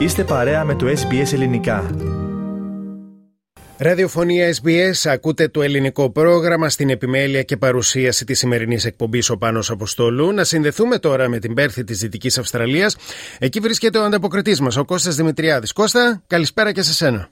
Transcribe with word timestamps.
Είστε 0.00 0.24
παρέα 0.24 0.64
με 0.64 0.74
το 0.74 0.86
SBS 0.86 1.32
Ελληνικά. 1.32 1.90
Ραδιοφωνία 3.78 4.48
SBS, 4.62 5.10
ακούτε 5.12 5.48
το 5.48 5.62
ελληνικό 5.62 6.12
πρόγραμμα 6.12 6.68
στην 6.68 6.90
επιμέλεια 6.90 7.42
και 7.42 7.56
παρουσίαση 7.56 8.24
της 8.24 8.38
σημερινής 8.38 8.84
εκπομπής 8.84 9.30
ο 9.30 9.38
Πάνος 9.38 9.70
Αποστόλου. 9.70 10.32
Να 10.32 10.44
συνδεθούμε 10.44 10.98
τώρα 10.98 11.28
με 11.28 11.38
την 11.38 11.54
Πέρθη 11.54 11.84
της 11.84 11.98
Δυτικής 11.98 12.38
Αυστραλίας. 12.38 12.96
Εκεί 13.40 13.60
βρίσκεται 13.60 13.98
ο 13.98 14.02
ανταποκριτής 14.02 14.60
μας, 14.60 14.76
ο 14.76 14.84
Κώστας 14.84 15.14
Δημητριάδης. 15.14 15.72
Κώστα, 15.72 16.22
καλησπέρα 16.26 16.72
και 16.72 16.82
σε 16.82 16.92
σένα. 16.92 17.28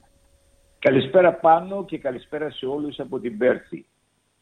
Καλησπέρα 0.79 1.33
πάνω 1.33 1.85
και 1.85 1.99
καλησπέρα 1.99 2.51
σε 2.51 2.67
όλους 2.67 2.99
από 2.99 3.21
την 3.21 3.39
Πέρθη. 3.39 3.87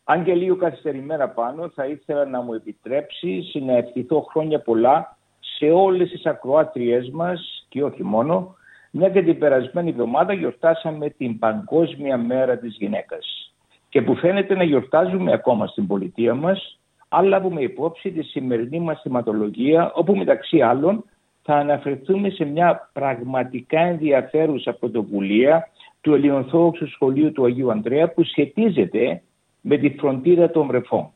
Αν 0.04 0.24
και 0.24 0.34
λίγο 0.34 0.56
καθυστερημένα 0.56 1.28
πάνω, 1.28 1.70
θα 1.74 1.86
ήθελα 1.86 2.24
να 2.24 2.40
μου 2.40 2.54
επιτρέψεις 2.54 3.54
να 3.66 3.76
ευχηθώ 3.76 4.26
χρόνια 4.30 4.60
πολλά 4.60 5.16
σε 5.56 5.64
όλες 5.64 6.10
τις 6.10 6.26
ακροάτριές 6.26 7.10
μας 7.10 7.66
και 7.68 7.82
όχι 7.82 8.04
μόνο, 8.04 8.56
μια 8.90 9.08
και 9.08 9.22
την 9.22 9.38
περασμένη 9.38 9.90
εβδομάδα 9.90 10.32
γιορτάσαμε 10.32 11.10
την 11.10 11.38
Παγκόσμια 11.38 12.16
Μέρα 12.16 12.58
της 12.58 12.76
Γυναίκας 12.78 13.52
και 13.88 14.02
που 14.02 14.14
φαίνεται 14.14 14.54
να 14.54 14.64
γιορτάζουμε 14.64 15.32
ακόμα 15.32 15.66
στην 15.66 15.86
πολιτεία 15.86 16.34
μας, 16.34 16.78
αλλά 17.08 17.28
λάβουμε 17.28 17.60
υπόψη 17.60 18.10
τη 18.10 18.22
σημερινή 18.22 18.80
μας 18.80 19.00
θεματολογία, 19.02 19.92
όπου 19.94 20.16
μεταξύ 20.16 20.60
άλλων 20.60 21.04
θα 21.42 21.54
αναφερθούμε 21.54 22.30
σε 22.30 22.44
μια 22.44 22.90
πραγματικά 22.92 23.80
ενδιαφέρουσα 23.80 24.72
πρωτοβουλία 24.72 25.68
του 26.00 26.14
Ελληνοορθόδοξου 26.14 26.90
Σχολείου 26.90 27.32
του 27.32 27.44
Αγίου 27.44 27.70
Ανδρέα 27.70 28.08
που 28.08 28.24
σχετίζεται 28.24 29.22
με 29.60 29.76
τη 29.76 29.90
φροντίδα 29.90 30.50
των 30.50 30.66
βρεφών. 30.66 31.10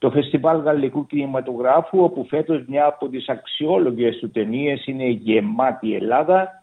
Το 0.00 0.10
Φεστιβάλ 0.10 0.60
Γαλλικού 0.60 1.06
Κινηματογράφου, 1.06 2.02
όπου 2.02 2.26
φέτος 2.28 2.64
μια 2.68 2.86
από 2.86 3.08
τις 3.08 3.28
αξιόλογες 3.28 4.18
του 4.18 4.30
ταινίες 4.30 4.86
είναι 4.86 5.04
«Γεμάτη 5.04 5.94
Ελλάδα» 5.94 6.62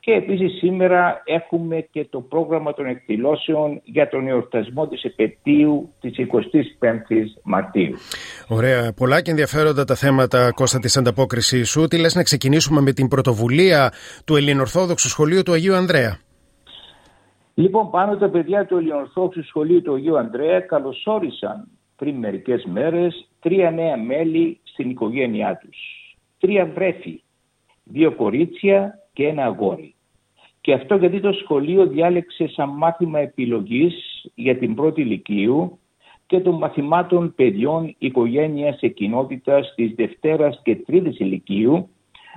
και 0.00 0.12
επίσης 0.12 0.58
σήμερα 0.58 1.22
έχουμε 1.24 1.80
και 1.90 2.06
το 2.10 2.20
πρόγραμμα 2.20 2.74
των 2.74 2.86
εκδηλώσεων 2.86 3.80
για 3.84 4.08
τον 4.08 4.28
εορτασμό 4.28 4.86
της 4.86 5.02
επαιτίου 5.02 5.92
της 6.00 6.14
25ης 6.18 7.26
Μαρτίου. 7.42 7.96
Ωραία. 8.48 8.92
Πολλά 8.92 9.20
και 9.22 9.30
ενδιαφέροντα 9.30 9.84
τα 9.84 9.94
θέματα, 9.94 10.50
Κώστα, 10.54 10.78
της 10.78 10.96
ανταπόκρισης 10.96 11.70
σου. 11.70 11.86
Τι 11.86 11.98
λες 11.98 12.14
να 12.14 12.22
ξεκινήσουμε 12.22 12.80
με 12.80 12.92
την 12.92 13.08
πρωτοβουλία 13.08 13.92
του 14.24 14.36
Ελληνορθόδοξου 14.36 15.08
Σχολείου 15.08 15.42
του 15.42 15.52
Αγίου 15.52 15.74
Ανδρέα; 15.74 16.18
Λοιπόν, 17.54 17.90
πάνω 17.90 18.16
τα 18.16 18.28
παιδιά 18.28 18.66
του 18.66 18.76
Ελληνορθόδοξου 18.76 19.44
Σχολείου 19.44 19.82
του 19.82 19.94
Αγίου 19.94 20.18
Ανδρέα 20.18 20.60
καλωσόρισαν 20.60 21.68
πριν 21.96 22.14
μερικές 22.14 22.64
μέρες 22.64 23.28
τρία 23.40 23.70
νέα 23.70 23.96
μέλη 23.96 24.60
στην 24.62 24.90
οικογένειά 24.90 25.56
τους. 25.56 25.78
Τρία 26.38 26.66
βρέφη, 26.66 27.22
δύο 27.84 28.12
κορίτσια 28.12 28.98
και 29.12 29.26
ένα 29.26 29.44
αγόρι. 29.44 29.94
Και 30.60 30.72
αυτό 30.72 30.96
γιατί 30.96 31.20
το 31.20 31.32
σχολείο 31.32 31.86
διάλεξε 31.86 32.48
σαν 32.48 32.68
μάθημα 32.68 33.18
επιλογής 33.18 33.94
για 34.34 34.58
την 34.58 34.74
πρώτη 34.74 35.00
ηλικίου 35.00 35.78
και 36.26 36.40
των 36.40 36.54
μαθημάτων 36.54 37.34
παιδιών 37.34 37.94
οικογένειας 37.98 38.78
και 38.78 38.88
κοινότητας 38.88 39.74
της 39.74 39.92
Δευτέρας 39.94 40.60
και 40.62 40.76
Τρίτης 40.76 41.18
ηλικίου 41.18 41.88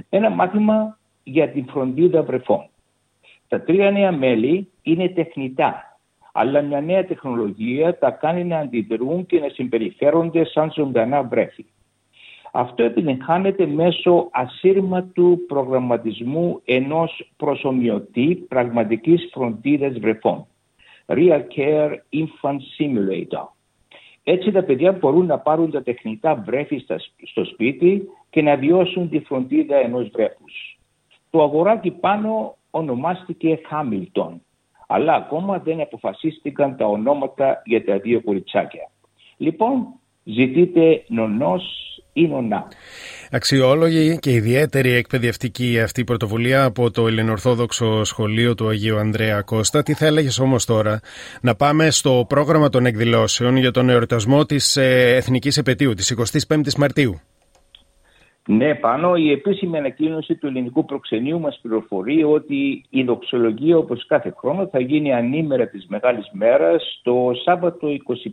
ένα 0.09 0.29
μάθημα 0.29 0.97
για 1.23 1.49
την 1.49 1.66
φροντίδα 1.66 2.23
βρεφών. 2.23 2.69
Τα 3.47 3.61
τρία 3.61 3.91
νέα 3.91 4.11
μέλη 4.11 4.67
είναι 4.81 5.09
τεχνητά, 5.09 5.88
αλλά 6.31 6.61
μια 6.61 6.81
νέα 6.81 7.05
τεχνολογία 7.05 7.97
τα 7.97 8.11
κάνει 8.11 8.44
να 8.44 8.58
αντιδρούν 8.58 9.25
και 9.25 9.39
να 9.39 9.49
συμπεριφέρονται 9.49 10.45
σαν 10.45 10.72
ζωντανά 10.72 11.23
βρέφη. 11.23 11.66
Αυτό 12.52 12.83
επιτυγχάνεται 12.83 13.66
μέσω 13.66 14.27
ασύρματου 14.31 15.39
προγραμματισμού 15.47 16.61
ενός 16.66 17.31
προσωμιωτή 17.38 18.45
πραγματικής 18.47 19.30
φροντίδας 19.31 20.00
βρεφών. 20.00 20.45
Real 21.06 21.41
Care 21.56 21.91
Infant 22.13 22.59
Simulator. 22.78 23.47
Έτσι 24.23 24.51
τα 24.51 24.63
παιδιά 24.63 24.91
μπορούν 24.91 25.25
να 25.25 25.40
πάρουν 25.40 25.72
τα 25.72 25.84
τεχνητά 25.84 26.35
βρέφη 26.35 26.85
στο 27.23 27.46
σπίτι 27.46 28.09
και 28.29 28.41
να 28.41 28.56
βιώσουν 28.56 29.09
τη 29.09 29.19
φροντίδα 29.19 29.75
ενός 29.75 30.09
βρέφους. 30.09 30.79
Το 31.29 31.44
αγοράκι 31.44 31.91
πάνω 31.91 32.56
ονομάστηκε 32.69 33.59
Χάμιλτον, 33.67 34.41
αλλά 34.91 35.13
ακόμα 35.13 35.57
δεν 35.59 35.81
αποφασίστηκαν 35.81 36.77
τα 36.77 36.85
ονόματα 36.85 37.61
για 37.66 37.85
τα 37.85 37.97
δύο 37.97 38.22
κοριτσάκια. 38.22 38.89
Λοιπόν, 39.38 39.88
ζητείτε 40.23 41.03
νονός 41.07 41.63
ή 42.13 42.27
νονά. 42.27 42.67
Αξιόλογη 43.31 44.17
και 44.19 44.31
ιδιαίτερη 44.31 44.91
εκπαιδευτική 44.91 45.79
αυτή 45.79 46.01
η 46.01 46.03
πρωτοβουλία 46.03 46.63
από 46.63 46.91
το 46.91 47.07
Ελληνορθόδοξο 47.07 48.03
Σχολείο 48.03 48.55
του 48.55 48.67
Αγίου 48.67 48.97
Ανδρέα 48.97 49.41
Κώστα. 49.41 49.83
Τι 49.83 49.94
θα 49.94 50.05
έλεγες 50.05 50.39
όμως 50.39 50.66
τώρα; 50.66 50.99
Να 51.41 51.55
πάμε 51.55 51.89
στο 51.89 52.25
πρόγραμμα 52.28 52.69
των 52.69 52.85
εκδηλώσεων 52.85 53.55
για 53.55 53.72
τον 53.72 53.89
εορτασμό 53.89 54.45
της 54.45 54.78
ε, 54.78 55.16
Εθνικής 55.16 55.57
Επαιτίου, 55.57 55.94
της 55.94 56.16
25ης 56.47 56.75
Μαρτίου. 56.78 57.19
Ναι, 58.51 58.75
πάνω 58.75 59.15
η 59.15 59.31
επίσημη 59.31 59.77
ανακοίνωση 59.77 60.35
του 60.35 60.47
ελληνικού 60.47 60.85
προξενείου 60.85 61.39
μας 61.39 61.59
πληροφορεί 61.61 62.23
ότι 62.23 62.83
η 62.89 63.03
δοξολογία 63.03 63.77
όπως 63.77 64.05
κάθε 64.05 64.33
χρόνο 64.37 64.67
θα 64.67 64.79
γίνει 64.79 65.13
ανήμερα 65.13 65.67
της 65.67 65.85
Μεγάλης 65.87 66.29
Μέρας 66.31 66.99
το 67.03 67.31
Σάββατο 67.43 67.87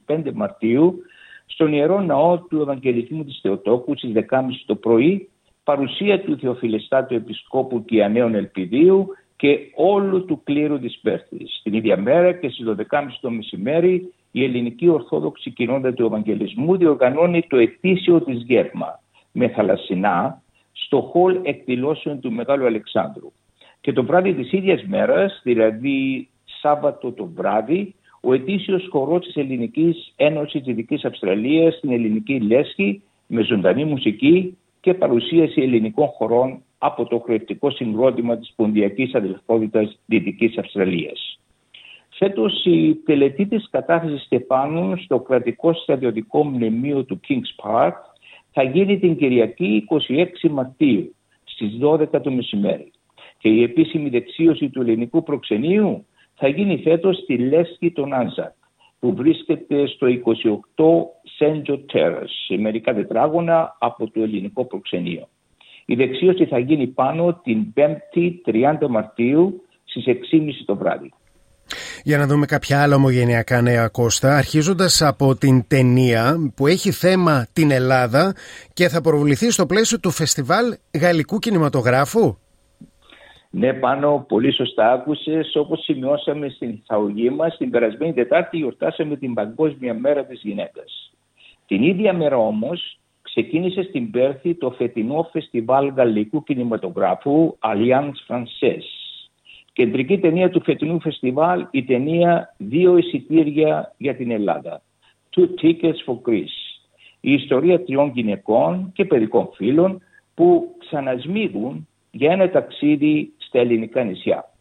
25 0.07 0.33
Μαρτίου 0.35 1.03
στον 1.47 1.73
Ιερό 1.73 2.01
Ναό 2.01 2.39
του 2.39 2.61
Ευαγγελισμού 2.61 3.25
της 3.25 3.39
Θεοτόκου 3.43 3.97
στις 3.97 4.13
10.30 4.15 4.43
το 4.67 4.75
πρωί 4.75 5.29
παρουσία 5.65 6.21
του 6.21 6.39
Θεοφιλεστάτου 6.39 7.15
Επισκόπου 7.15 7.85
και 7.85 8.05
Ανέων 8.05 8.35
Ελπιδίου 8.35 9.07
και 9.37 9.59
όλου 9.75 10.25
του 10.25 10.41
κλήρου 10.45 10.79
της 10.79 10.99
Πέρθης. 11.03 11.61
Την 11.63 11.75
ίδια 11.75 11.97
μέρα 11.97 12.33
και 12.33 12.49
στις 12.49 12.67
12.30 12.69 13.03
το 13.21 13.31
μεσημέρι 13.31 14.13
η 14.31 14.45
Ελληνική 14.45 14.89
Ορθόδοξη 14.89 15.51
Κοινότητα 15.51 15.93
του 15.93 16.05
Ευαγγελισμού 16.05 16.77
διοργανώνει 16.77 17.43
το 17.49 17.57
ετήσιο 17.57 18.21
της 18.21 18.43
γεύμα 18.43 19.01
με 19.39 19.49
θαλασσινά 19.49 20.43
στο 20.73 21.01
χολ 21.01 21.41
εκδηλώσεων 21.43 22.21
του 22.21 22.33
Μεγάλου 22.33 22.67
Αλεξάνδρου. 22.67 23.33
Και 23.81 23.93
το 23.93 24.05
βράδυ 24.05 24.35
της 24.35 24.53
ίδιας 24.53 24.83
μέρας, 24.83 25.41
δηλαδή 25.43 26.29
Σάββατο 26.61 27.13
το 27.13 27.31
βράδυ, 27.35 27.95
ο 28.21 28.33
ετήσιος 28.33 28.89
χορός 28.91 29.25
της 29.25 29.37
Ελληνικής 29.37 30.13
Ένωσης 30.17 30.63
Δυτικής 30.63 31.05
Αυστραλίας 31.05 31.75
στην 31.75 31.93
Ελληνική 31.93 32.41
Λέσχη 32.41 33.03
με 33.27 33.43
ζωντανή 33.43 33.85
μουσική 33.85 34.57
και 34.81 34.95
παρουσίαση 34.95 35.61
ελληνικών 35.61 36.07
χωρών 36.07 36.63
από 36.79 37.07
το 37.07 37.19
χρεωτικό 37.19 37.71
συγκρότημα 37.71 38.39
της 38.39 38.53
Ποντιακής 38.57 39.15
Αδελφότητας 39.15 39.99
Δυτικής 40.07 40.59
Αυστραλίας. 40.59 41.39
Φέτος 42.09 42.65
η 42.65 42.95
τελετή 42.95 43.47
της 43.47 43.69
κατάθεσης 43.71 44.23
Στεφάνου 44.23 44.97
στο 44.97 45.21
κρατικό 45.21 45.73
στρατιωτικό 45.73 46.45
μνημείο 46.45 47.05
του 47.05 47.21
Kings 47.29 47.65
Park 47.65 47.93
θα 48.59 48.63
γίνει 48.63 48.99
την 48.99 49.17
Κυριακή 49.17 49.85
26 50.45 50.51
Μαρτίου 50.51 51.15
στις 51.45 51.79
12 51.83 52.23
το 52.23 52.31
μεσημέρι. 52.31 52.91
Και 53.39 53.49
η 53.49 53.63
επίσημη 53.63 54.09
δεξίωση 54.09 54.69
του 54.69 54.81
ελληνικού 54.81 55.23
προξενείου 55.23 56.07
θα 56.35 56.49
γίνει 56.49 56.79
φέτος 56.79 57.17
στη 57.17 57.39
Λέσχη 57.39 57.91
των 57.91 58.13
Άνζακ 58.13 58.53
που 58.99 59.15
βρίσκεται 59.15 59.87
στο 59.87 60.07
28 60.77 60.85
Σέντζο 61.37 61.79
Τέρας, 61.79 62.45
σε 62.47 62.57
μερικά 62.57 62.95
τετράγωνα 62.95 63.77
από 63.79 64.11
το 64.11 64.23
ελληνικό 64.23 64.65
προξενείο. 64.65 65.29
Η 65.87 65.95
δεξίωση 65.95 66.47
θα 66.47 66.59
γίνει 66.59 66.87
πάνω 66.87 67.41
την 67.43 67.73
5η 67.77 68.31
30 68.47 68.89
Μαρτίου 68.89 69.63
στις 69.85 70.05
6.30 70.07 70.51
το 70.67 70.77
βράδυ. 70.77 71.13
Για 72.03 72.19
να 72.19 72.27
δούμε 72.27 72.47
κάποια 72.47 72.83
άλλα 72.83 72.95
ομογενειακά 72.95 73.61
νέα 73.61 73.89
Κώστα, 73.89 74.37
αρχίζοντας 74.37 75.03
από 75.03 75.37
την 75.37 75.65
ταινία 75.69 76.53
που 76.55 76.67
έχει 76.67 76.91
θέμα 76.91 77.47
την 77.53 77.71
Ελλάδα 77.71 78.35
και 78.73 78.89
θα 78.89 79.01
προβληθεί 79.01 79.51
στο 79.51 79.67
πλαίσιο 79.67 80.01
του 80.01 80.11
Φεστιβάλ 80.11 80.77
Γαλλικού 81.01 81.39
Κινηματογράφου. 81.39 82.37
Ναι, 83.51 83.73
πάνω 83.73 84.25
πολύ 84.29 84.53
σωστά 84.53 84.93
άκουσες. 84.93 85.57
Όπως 85.57 85.85
σημειώσαμε 85.85 86.49
στην 86.49 86.79
εισαγωγή 86.83 87.31
μας, 87.31 87.57
την 87.57 87.71
περασμένη 87.71 88.13
Τετάρτη 88.13 88.57
γιορτάσαμε 88.57 89.17
την 89.17 89.35
Παγκόσμια 89.35 89.95
Μέρα 89.95 90.25
της 90.25 90.41
Γυναίκας. 90.43 91.13
Την 91.67 91.83
ίδια 91.83 92.13
μέρα 92.13 92.37
όμως 92.37 92.99
ξεκίνησε 93.23 93.83
στην 93.83 94.11
Πέρθη 94.11 94.55
το 94.55 94.71
φετινό 94.71 95.29
φεστιβάλ 95.33 95.93
γαλλικού 95.97 96.43
κινηματογράφου 96.43 97.57
Alliance 97.61 98.19
Française 98.29 98.96
Κεντρική 99.77 100.19
ταινία 100.19 100.51
του 100.51 100.63
φετινού 100.63 101.01
φεστιβάλ 101.01 101.67
η 101.71 101.85
ταινία 101.85 102.55
«Δύο 102.57 102.97
εισιτήρια 102.97 103.95
για 103.97 104.17
την 104.17 104.31
Ελλάδα». 104.31 104.83
Two 105.37 105.47
Tickets 105.63 106.01
for 106.07 106.29
Greece. 106.29 106.57
Η 107.21 107.33
ιστορία 107.33 107.85
τριών 107.85 108.11
γυναικών 108.15 108.91
και 108.95 109.05
παιδικών 109.05 109.49
φίλων 109.55 110.03
που 110.35 110.75
ξανασμίγουν 110.79 111.89
για 112.11 112.33
ένα 112.33 112.51
ταξίδι 112.51 113.33
στα 113.37 113.59
ελληνικά 113.59 114.05
νησιά. 114.05 114.53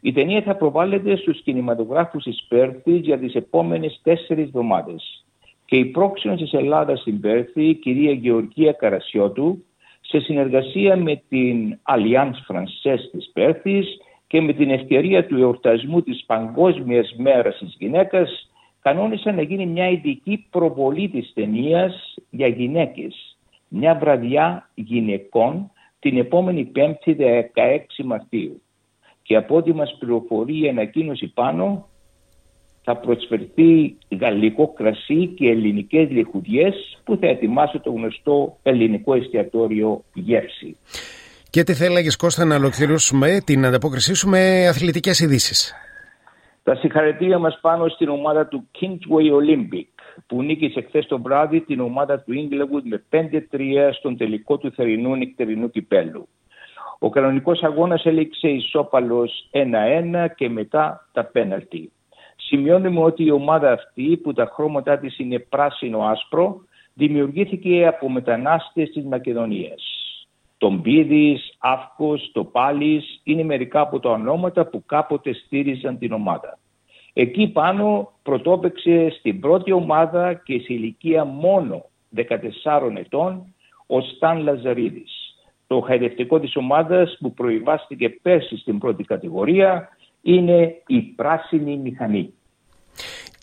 Η 0.00 0.12
ταινία 0.12 0.42
θα 0.42 0.56
προβάλλεται 0.56 1.16
στους 1.16 1.42
κινηματογράφους 1.42 2.22
της 2.22 2.44
Πέρθης 2.48 3.00
για 3.00 3.18
τις 3.18 3.34
επόμενες 3.34 4.00
τέσσερις 4.02 4.44
εβδομάδες. 4.44 5.24
Και 5.64 5.76
η 5.76 5.84
πρόξενος 5.84 6.40
της 6.40 6.52
Ελλάδας 6.52 7.00
στην 7.00 7.20
Πέρθη, 7.20 7.64
η 7.68 7.74
κυρία 7.74 8.12
Γεωργία 8.12 8.72
Καρασιώτου, 8.72 9.64
σε 10.00 10.20
συνεργασία 10.20 10.96
με 10.96 11.22
την 11.28 11.78
Alliance 11.82 12.40
Française 12.48 13.08
της 13.12 13.30
Πέρθης 13.32 13.98
και 14.26 14.40
με 14.40 14.52
την 14.52 14.70
ευκαιρία 14.70 15.26
του 15.26 15.36
εορτασμού 15.36 16.02
της 16.02 16.24
Παγκόσμιας 16.26 17.14
Μέρας 17.16 17.58
της 17.58 17.76
Γυναίκας 17.78 18.50
κανόνισαν 18.82 19.34
να 19.34 19.42
γίνει 19.42 19.66
μια 19.66 19.88
ειδική 19.88 20.46
προβολή 20.50 21.08
της 21.08 21.32
ταινίας 21.34 22.14
για 22.30 22.46
γυναίκες. 22.46 23.36
Μια 23.68 23.94
βραδιά 23.94 24.70
γυναικών 24.74 25.70
την 25.98 26.18
επόμενη 26.18 26.72
5η 26.74 27.16
16 27.16 28.04
Μαρτίου. 28.04 28.62
Και 29.22 29.36
από 29.36 29.56
ό,τι 29.56 29.72
μας 29.72 29.96
πληροφορεί 29.98 30.60
η 30.60 30.68
ανακοίνωση 30.68 31.26
πάνω 31.26 31.88
θα 32.82 32.96
προσφερθεί 32.96 33.96
γαλλικό 34.20 34.72
κρασί 34.72 35.26
και 35.26 35.48
ελληνικές 35.48 36.10
λιχουδιές 36.10 36.98
που 37.04 37.16
θα 37.16 37.26
ετοιμάσει 37.26 37.78
το 37.78 37.90
γνωστό 37.90 38.56
ελληνικό 38.62 39.14
εστιατόριο 39.14 40.04
Γεύση. 40.14 40.76
Και 41.54 41.62
τι 41.62 41.74
θα 41.74 41.84
έλεγες 41.84 42.16
Κώστα 42.16 42.44
να 42.44 42.56
ολοκληρώσουμε 42.56 43.40
την 43.44 43.66
ανταπόκρισή 43.66 44.14
σου 44.14 44.28
με 44.28 44.68
αθλητικές 44.68 45.20
ειδήσεις. 45.20 45.74
Τα 46.62 46.74
συγχαρητήρια 46.74 47.38
μας 47.38 47.58
πάνω 47.60 47.88
στην 47.88 48.08
ομάδα 48.08 48.46
του 48.46 48.68
Kingsway 48.80 49.28
Olympic 49.40 49.88
που 50.26 50.42
νίκησε 50.42 50.80
χθες 50.80 51.06
το 51.06 51.20
βράδυ 51.20 51.60
την 51.60 51.80
ομάδα 51.80 52.20
του 52.20 52.32
Inglewood 52.32 52.82
με 52.82 53.02
5-3 53.10 53.92
στον 53.92 54.16
τελικό 54.16 54.58
του 54.58 54.72
θερινού 54.72 55.14
νυχτερινού 55.14 55.70
κυπέλου. 55.70 56.28
Ο 56.98 57.10
κανονικός 57.10 57.62
αγώνας 57.62 58.04
έληξε 58.04 58.48
ισόπαλος 58.48 59.48
1-1 59.50 60.26
και 60.34 60.48
μετά 60.48 61.08
τα 61.12 61.24
πέναλτι. 61.24 61.92
Σημειώνουμε 62.36 63.00
ότι 63.00 63.24
η 63.24 63.30
ομάδα 63.30 63.72
αυτή 63.72 64.20
που 64.22 64.32
τα 64.32 64.50
χρώματά 64.54 64.98
της 64.98 65.18
είναι 65.18 65.38
πράσινο-άσπρο 65.38 66.64
δημιουργήθηκε 66.94 67.86
από 67.86 68.10
μετανάστες 68.10 68.90
της 68.90 69.04
Μακεδονίας. 69.04 69.93
Τον 70.64 70.82
Πίδης, 70.82 71.54
Αύκος, 71.58 72.30
το 72.32 72.44
Πάλης 72.44 73.20
είναι 73.24 73.42
μερικά 73.42 73.80
από 73.80 74.00
τα 74.00 74.10
ονόματα 74.10 74.66
που 74.66 74.84
κάποτε 74.86 75.32
στήριζαν 75.32 75.98
την 75.98 76.12
ομάδα. 76.12 76.58
Εκεί 77.12 77.48
πάνω 77.48 78.12
πρωτόπαιξε 78.22 79.14
στην 79.18 79.40
πρώτη 79.40 79.72
ομάδα 79.72 80.34
και 80.34 80.58
σε 80.58 80.72
ηλικία 80.72 81.24
μόνο 81.24 81.84
14 82.16 82.96
ετών 82.96 83.54
ο 83.86 84.00
Σταν 84.00 84.38
Λαζαρίδης. 84.38 85.36
Το 85.66 85.80
χαϊδευτικό 85.80 86.40
της 86.40 86.56
ομάδας 86.56 87.16
που 87.20 87.34
προηβάστηκε 87.34 88.08
πέρσι 88.08 88.56
στην 88.56 88.78
πρώτη 88.78 89.04
κατηγορία 89.04 89.88
είναι 90.22 90.82
η 90.86 91.00
πράσινη 91.00 91.76
μηχανή. 91.76 92.34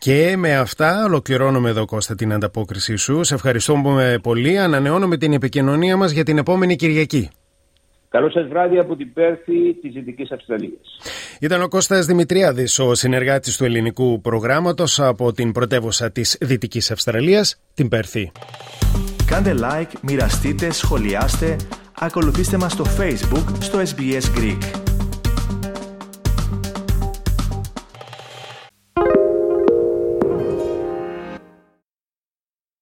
Και 0.03 0.36
με 0.38 0.56
αυτά 0.56 1.03
ολοκληρώνουμε 1.06 1.69
εδώ 1.69 1.86
Κώστα 1.86 2.15
την 2.15 2.33
ανταπόκρισή 2.33 2.95
σου. 2.95 3.24
Σε 3.24 3.33
ευχαριστούμε 3.33 4.19
πολύ. 4.21 4.59
Ανανεώνουμε 4.59 5.18
την 5.18 5.33
επικοινωνία 5.33 5.98
μας 5.98 6.12
για 6.12 6.24
την 6.24 6.38
επόμενη 6.38 6.75
Κυριακή. 6.75 7.30
Καλό 8.09 8.31
σας 8.31 8.48
βράδυ 8.48 8.77
από 8.77 8.95
την 8.95 9.13
Πέρθη 9.13 9.74
της 9.81 9.94
Δυτικής 9.94 10.31
Αυστραλίας. 10.31 10.98
Ήταν 11.39 11.62
ο 11.62 11.68
Κώστας 11.68 12.06
Δημητριάδης, 12.06 12.80
ο 12.80 12.95
συνεργάτης 12.95 13.57
του 13.57 13.65
ελληνικού 13.65 14.21
προγράμματος 14.21 15.00
από 15.00 15.33
την 15.33 15.51
πρωτεύουσα 15.51 16.12
της 16.12 16.38
Δυτικής 16.42 16.92
Αυστραλίας, 16.92 17.62
την 17.74 17.88
Πέρθη. 17.88 18.31
Κάντε 19.25 19.56
like, 19.59 19.92
μοιραστείτε, 20.01 20.71
σχολιάστε, 20.71 21.56
ακολουθήστε 22.00 22.57
μας 22.57 22.71
στο 22.71 22.86
Facebook, 23.00 23.45
στο 23.59 23.80
SBS 23.80 24.38
Greek. 24.38 24.80